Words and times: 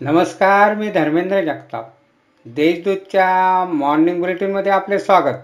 नमस्कार 0.00 0.74
मी 0.74 0.90
धर्मेंद्र 0.90 1.40
जगताप. 1.40 1.92
देशदूतच्या 2.46 3.64
मॉर्निंग 3.64 4.20
बुलेटिनमध्ये 4.20 4.72
आपले 4.72 4.98
स्वागत. 4.98 5.34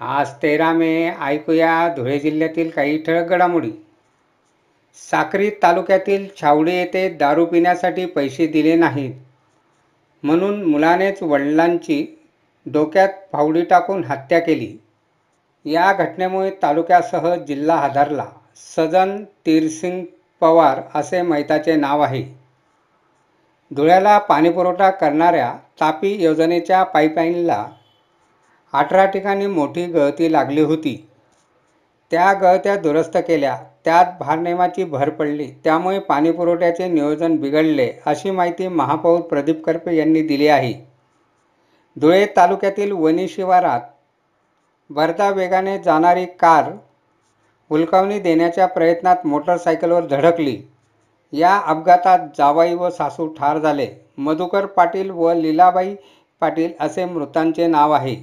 आज 0.00 0.30
तेरा 0.42 0.72
मे 0.72 1.10
ऐकूया 1.22 1.94
धुळे 1.96 2.18
जिल्ह्यातील 2.18 2.70
काही 2.70 3.02
ठळक 3.02 3.28
घडामोडी. 3.28 3.70
साक्री 5.10 5.50
तालुक्यातील 5.50 6.26
छावडी 6.40 6.72
येथे 6.72 7.08
दारू 7.08 7.46
पिण्यासाठी 7.46 8.06
पैसे 8.06 8.46
दिले 8.46 8.74
नाहीत. 8.74 9.14
म्हणून 10.22 10.64
मुलानेच 10.64 11.22
वडिलांची 11.22 12.20
डोक्यात 12.66 13.08
फावडी 13.32 13.62
टाकून 13.62 14.04
हत्या 14.04 14.38
केली. 14.38 14.76
या 15.64 15.92
घटनेमुळे 15.92 16.50
तालुक्यासह 16.50 17.34
जिल्हा 17.34 17.76
हादरला. 17.76 18.26
सजन 18.56 19.24
तीरसिंग 19.24 20.04
पवार 20.40 20.80
असे 20.94 21.22
मैताचे 21.22 21.76
नाव 21.76 22.00
आहे. 22.00 22.37
धुळ्याला 23.70 24.18
पाणीपुरवठा 24.18 24.90
करणाऱ्या 24.90 25.52
तापी 25.80 26.12
योजनेच्या 26.22 26.82
पाईपलाईनला 26.84 27.64
अठरा 28.74 29.04
ठिकाणी 29.06 29.46
मोठी 29.46 29.84
गळती 29.86 30.32
लागली 30.32 30.60
होती. 30.60 30.96
त्या 32.12 32.32
गळत्या 32.32 32.76
दुरुस्त 32.76 33.16
केल्या. 33.18 33.56
त्यात 33.84 34.06
भारनियमाची 34.20 34.84
भर 34.84 35.10
पडली. 35.10 35.46
त्यामुळे 35.64 35.98
पाणीपुरवठ्याचे 35.98 36.88
नियोजन 36.88 37.36
बिघडले 37.36 37.90
अशी 38.06 38.30
माहिती 38.30 38.68
महापौर 38.68 39.20
प्रदीप 39.20 39.64
करपे 39.64 39.96
यांनी 39.96 40.22
दिली 40.22 40.48
आहे. 40.48 40.72
धुळे 41.96 42.26
तालुक्यातील 42.36 42.92
वणी 42.92 43.28
शिवारात 43.28 43.80
भरता 44.90 45.28
वेगाने 45.30 45.78
जाणारी 45.78 46.24
कार 46.40 46.70
हुलकावणी 47.70 48.18
देण्याच्या 48.18 48.66
प्रयत्नात 48.66 49.26
मोटरसायकलवर 49.26 50.06
धडकली 50.06 50.56
या 51.32 51.56
अपघातात 51.56 52.18
जावाई 52.38 52.74
व 52.74 52.90
सासू 52.90 53.26
ठार 53.34 53.58
झाले. 53.58 53.88
मधुकर 54.18 54.66
पाटील 54.66 55.10
व 55.10 55.32
लीलाबाई 55.32 55.94
पाटील 56.40 56.72
असे 56.80 57.04
मृतांचे 57.04 57.66
नाव 57.66 57.92
आहे. 57.92 58.16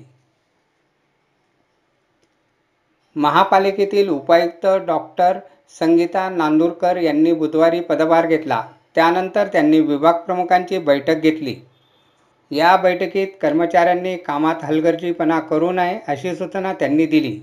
महापालिकेतील 3.15 4.09
उपायुक्त 4.09 4.67
डॉक्टर 4.87 5.39
संगीता 5.79 6.29
नांदूरकर 6.29 6.97
यांनी 6.97 7.33
बुधवारी 7.33 7.79
पदभार 7.79 8.27
घेतला. 8.27 8.63
त्यानंतर 8.95 9.47
त्यांनी 9.47 9.79
विभाग 9.79 10.13
प्रमुखांची 10.13 10.77
बैठक 10.77 11.15
घेतली. 11.15 11.55
या 12.51 12.75
बैठकीत 12.77 13.27
कर्मचाऱ्यांनी 13.41 14.17
कामात 14.17 14.63
हलगर्जीपणा 14.63 15.39
करू 15.39 15.71
नये 15.71 15.99
अशी 16.07 16.35
सूचना 16.35 16.73
त्यांनी 16.73 17.05
दिली. 17.05 17.39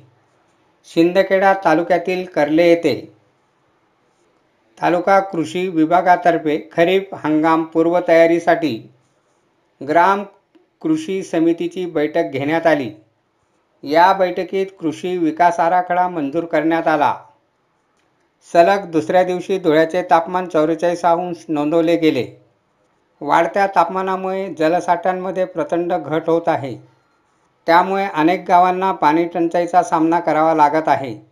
शिंदखेडा 0.85 1.55
तालुक्यातील 1.65 2.25
कर्ले 2.25 2.69
येथे 2.69 3.13
तालुका 4.83 5.21
कृषी 5.21 5.69
विभागातर्फे 5.69 6.69
खरीप 6.73 7.15
हंगाम 7.15 7.65
पूर्वतयारीसाठी 7.65 8.91
ग्राम 9.89 10.25
कृषी 10.81 11.23
समितीची 11.23 11.87
बैठक 11.87 12.25
घेण्यात 12.33 12.67
आली. 12.67 12.91
या 13.83 14.13
बैठकीत 14.13 14.67
कृषी 14.81 15.19
विकास 15.19 15.61
आराखडा 15.61 16.09
मंजूर 16.09 16.45
करण्यात 16.45 16.89
आला. 16.89 17.15
सलग 18.53 18.91
दुसऱ्या 18.91 19.25
दिवशी 19.25 19.59
धुळ्याचे 19.59 20.03
तापमान 20.03 20.49
चौवेचाळीस 20.49 21.05
अंश 21.05 21.45
नोंदवले 21.49 21.97
गेले. 21.97 22.27
वाढत्या 23.21 23.67
तापमानामुळे 23.67 24.55
जलसाठ्यांमध्ये 24.55 25.45
प्रचंड 25.45 25.93
घट 25.93 26.23
होत 26.27 26.43
आहे. 26.47 26.77
त्यामुळे 27.67 28.07
अनेक 28.15 28.45
गावांना 28.49 28.93
पाणी 28.93 29.25
टंचाईचा 29.25 29.83
सामना 29.83 30.21
करावा 30.21 30.55
लागत 30.55 30.89
आहे. 30.89 31.32